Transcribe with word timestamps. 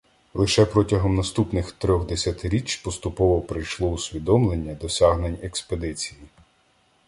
Лише 0.33 0.65
протягом 0.65 1.15
наступних 1.15 1.71
трьох 1.71 2.05
десятиріч 2.07 2.75
поступово 2.75 3.41
прийшло 3.41 3.89
усвідомлення 3.89 4.73
досягнень 4.73 5.37
експедиції. 5.41 6.19